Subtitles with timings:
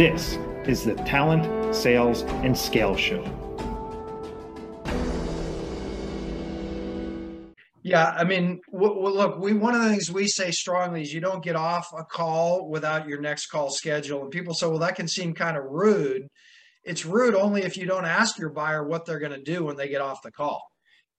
[0.00, 3.22] This is the Talent, Sales, and Scale Show.
[7.82, 11.12] Yeah, I mean, w- w- look, we one of the things we say strongly is
[11.12, 14.22] you don't get off a call without your next call schedule.
[14.22, 16.28] And people say, well, that can seem kind of rude.
[16.82, 19.76] It's rude only if you don't ask your buyer what they're going to do when
[19.76, 20.69] they get off the call.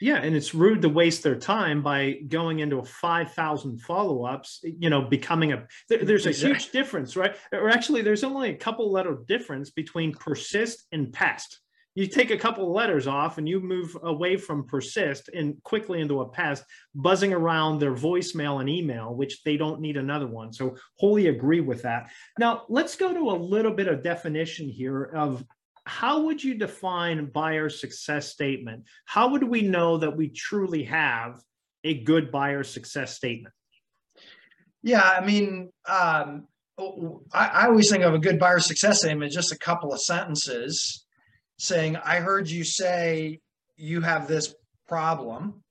[0.00, 4.90] Yeah, and it's rude to waste their time by going into a 5,000 follow-ups, you
[4.90, 7.34] know, becoming a there, there's a huge difference, right?
[7.50, 11.60] Or actually there's only a couple letter difference between persist and pest.
[11.94, 16.20] You take a couple letters off and you move away from persist and quickly into
[16.20, 16.62] a pest,
[16.94, 20.52] buzzing around their voicemail and email, which they don't need another one.
[20.52, 22.10] So wholly agree with that.
[22.38, 25.42] Now, let's go to a little bit of definition here of
[25.86, 28.84] how would you define buyer success statement?
[29.04, 31.40] How would we know that we truly have
[31.84, 33.54] a good buyer success statement?
[34.82, 36.48] Yeah, I mean, um,
[37.32, 41.06] I, I always think of a good buyer success statement, just a couple of sentences
[41.58, 43.40] saying, I heard you say
[43.76, 44.54] you have this
[44.88, 45.62] problem.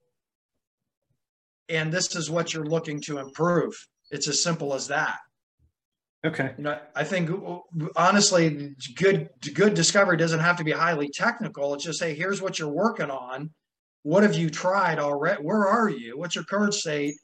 [1.68, 3.74] And this is what you're looking to improve.
[4.10, 5.18] It's as simple as that.
[6.24, 6.52] Okay.
[6.56, 7.30] You know, I think
[7.94, 11.74] honestly, good good discovery doesn't have to be highly technical.
[11.74, 13.50] It's just say, here's what you're working on.
[14.02, 15.42] What have you tried already?
[15.42, 16.18] Where are you?
[16.18, 17.14] What's your current state?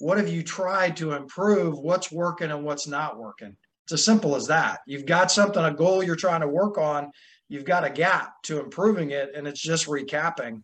[0.00, 1.78] What have you tried to improve?
[1.78, 3.56] What's working and what's not working?
[3.84, 4.80] It's as simple as that.
[4.86, 7.10] You've got something, a goal you're trying to work on.
[7.48, 10.62] You've got a gap to improving it, and it's just recapping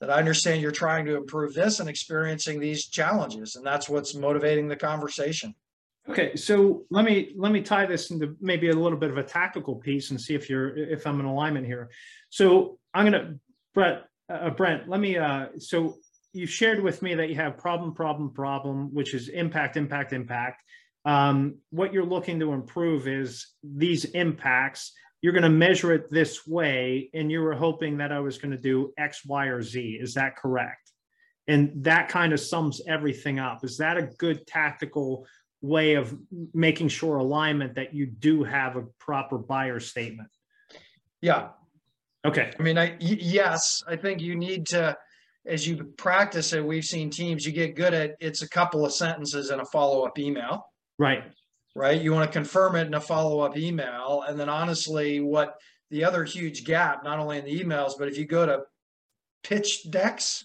[0.00, 4.14] that I understand you're trying to improve this and experiencing these challenges, and that's what's
[4.14, 5.54] motivating the conversation.
[6.08, 9.22] Okay, so let me let me tie this into maybe a little bit of a
[9.22, 11.90] tactical piece and see if you're if I'm in alignment here.
[12.30, 13.34] So I'm gonna
[13.74, 15.96] Brett uh, Brent, let me uh so
[16.32, 20.62] you shared with me that you have problem problem problem which is impact impact impact.
[21.04, 24.92] Um, what you're looking to improve is these impacts.
[25.22, 28.52] You're going to measure it this way, and you were hoping that I was going
[28.52, 29.98] to do X, Y, or Z.
[30.00, 30.92] Is that correct?
[31.46, 33.64] And that kind of sums everything up.
[33.64, 35.26] Is that a good tactical
[35.62, 36.16] way of
[36.54, 40.28] making sure alignment that you do have a proper buyer statement.
[41.20, 41.50] Yeah,
[42.22, 42.52] Okay.
[42.58, 44.94] I mean, I y- yes, I think you need to,
[45.46, 46.62] as you practice it.
[46.62, 48.16] We've seen teams you get good at.
[48.20, 50.66] It's a couple of sentences and a follow up email,
[50.98, 51.24] Right.
[51.74, 51.98] right?
[51.98, 55.54] You want to confirm it in a follow up email, and then honestly, what
[55.90, 58.64] the other huge gap, not only in the emails, but if you go to
[59.42, 60.44] pitch decks,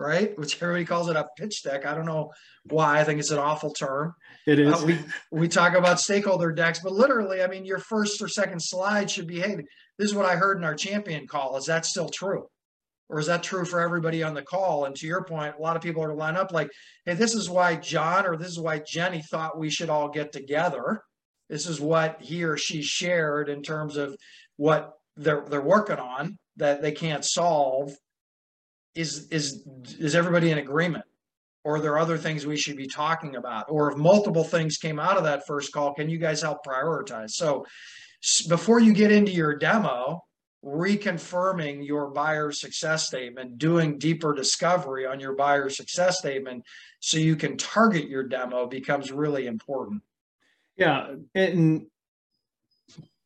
[0.00, 1.84] right, which everybody calls it a pitch deck.
[1.86, 2.32] I don't know
[2.64, 3.00] why.
[3.00, 4.14] I think it's an awful term.
[4.46, 4.82] It is.
[4.82, 4.98] Uh, we
[5.30, 9.26] we talk about stakeholder decks, but literally, I mean, your first or second slide should
[9.26, 9.56] be, "Hey,
[9.98, 11.56] this is what I heard in our champion call.
[11.56, 12.48] Is that still true,
[13.08, 15.76] or is that true for everybody on the call?" And to your point, a lot
[15.76, 16.70] of people are line up like,
[17.04, 20.32] "Hey, this is why John or this is why Jenny thought we should all get
[20.32, 21.02] together.
[21.50, 24.16] This is what he or she shared in terms of
[24.56, 27.92] what they're they're working on that they can't solve.
[28.94, 29.66] Is is
[29.98, 31.04] is everybody in agreement?"
[31.62, 34.98] or are there other things we should be talking about or if multiple things came
[34.98, 37.66] out of that first call can you guys help prioritize so
[38.48, 40.24] before you get into your demo
[40.64, 46.64] reconfirming your buyer success statement doing deeper discovery on your buyer success statement
[47.00, 50.02] so you can target your demo becomes really important
[50.80, 51.14] yeah.
[51.34, 51.86] And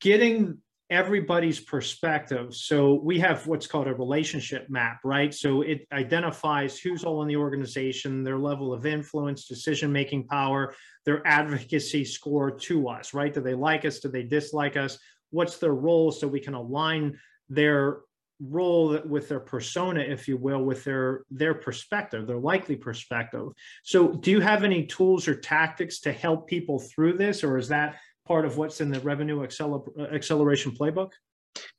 [0.00, 0.58] getting
[0.94, 2.54] everybody's perspective.
[2.54, 5.34] So we have what's called a relationship map, right?
[5.34, 10.72] So it identifies who's all in the organization, their level of influence, decision making power,
[11.04, 13.34] their advocacy score to us, right?
[13.34, 13.98] Do they like us?
[13.98, 14.96] Do they dislike us?
[15.30, 17.18] What's their role so we can align
[17.48, 17.98] their
[18.40, 23.46] role with their persona if you will with their their perspective their likely perspective
[23.84, 27.68] so do you have any tools or tactics to help people through this or is
[27.68, 27.94] that
[28.26, 31.10] part of what's in the revenue acceler- acceleration playbook?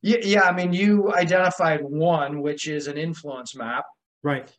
[0.01, 3.85] Yeah, yeah i mean you identified one which is an influence map.
[4.23, 4.49] Right.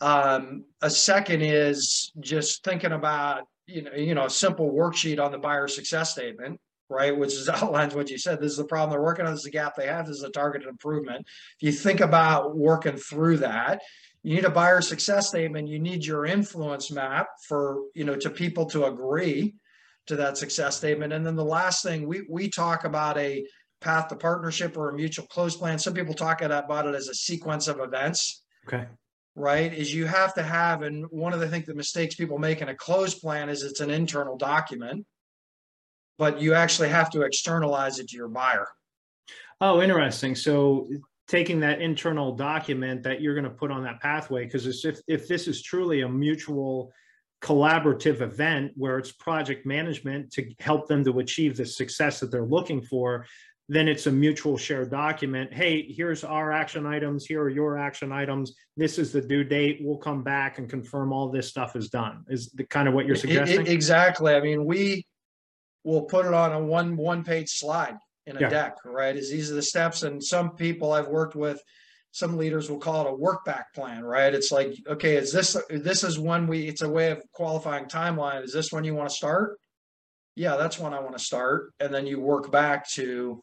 [0.00, 5.32] Um, a second is just thinking about you know you know a simple worksheet on
[5.32, 6.58] the buyer success statement
[6.88, 8.40] right which is outlines what you said.
[8.40, 10.22] This is the problem they're working on this is the gap they have this is
[10.22, 11.26] a targeted improvement.
[11.60, 13.80] If you think about working through that
[14.22, 18.30] you need a buyer success statement you need your influence map for you know to
[18.30, 19.54] people to agree
[20.10, 21.12] to that success statement.
[21.12, 23.44] And then the last thing we we talk about a
[23.80, 25.78] path to partnership or a mutual close plan.
[25.78, 28.42] Some people talk about it as a sequence of events.
[28.68, 28.86] Okay.
[29.34, 29.72] Right?
[29.72, 32.68] Is you have to have and one of the things the mistakes people make in
[32.68, 35.06] a close plan is it's an internal document
[36.20, 38.66] but you actually have to externalize it to your buyer.
[39.62, 40.34] Oh interesting.
[40.34, 40.86] So
[41.28, 45.26] taking that internal document that you're going to put on that pathway because if if
[45.26, 46.92] this is truly a mutual
[47.42, 52.44] collaborative event where it's project management to help them to achieve the success that they're
[52.44, 53.26] looking for,
[53.68, 55.52] then it's a mutual shared document.
[55.52, 57.24] Hey, here's our action items.
[57.24, 58.54] Here are your action items.
[58.76, 59.78] This is the due date.
[59.80, 62.24] We'll come back and confirm all this stuff is done.
[62.28, 63.66] Is the kind of what you're E- e- suggesting?
[63.68, 64.34] Exactly.
[64.34, 65.06] I mean, we
[65.84, 67.96] will put it on a one, one page slide
[68.26, 68.50] in a Yeah.
[68.50, 69.16] deck, right?
[69.16, 71.62] Is these are the steps and some people I've worked with,
[72.12, 74.34] some leaders will call it a work back plan, right?
[74.34, 78.42] It's like, okay, is this, this is when we, it's a way of qualifying timeline.
[78.42, 79.58] Is this when you want to start?
[80.34, 81.72] Yeah, that's when I want to start.
[81.78, 83.40] And then you work back to,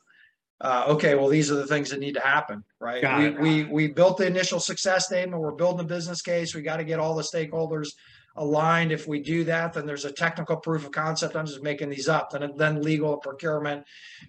[0.59, 3.01] uh, okay, well, these are the things that need to happen, right?
[3.01, 3.39] Got We, it.
[3.39, 5.41] we, we built the initial success statement.
[5.41, 6.55] We're building a business case.
[6.55, 7.89] We got to get all the stakeholders
[8.37, 8.91] aligned.
[8.91, 11.35] If we do that, then there's a technical proof of concept.
[11.35, 12.31] I'm just making these up.
[12.31, 13.85] Then then legal procurement,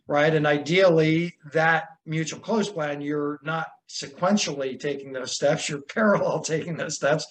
[0.06, 0.34] right?
[0.34, 6.76] And ideally, that mutual close plan, you're not sequentially taking those steps, you're parallel taking
[6.76, 7.26] those steps.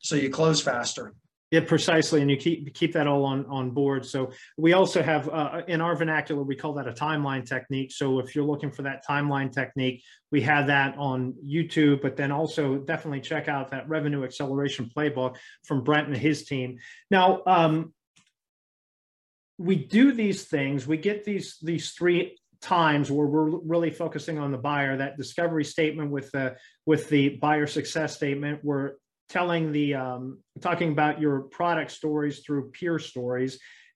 [0.00, 1.14] So you close faster.
[1.52, 4.04] Yeah, precisely, and you keep keep that all on on board.
[4.04, 7.92] So we also have uh, in our vernacular we call that a timeline technique.
[7.92, 10.02] So if you're looking for that timeline technique,
[10.32, 12.02] we have that on YouTube.
[12.02, 16.78] But then also definitely check out that revenue acceleration playbook from Brent and his team.
[17.12, 17.94] Now, um,
[19.56, 20.84] we do these things.
[20.84, 24.96] We get these these three times where we're really focusing on the buyer.
[24.96, 26.56] That discovery statement with the
[26.86, 28.64] with the buyer success statement.
[28.64, 28.94] We're
[29.28, 33.58] telling the um, talking about your product stories through peer stories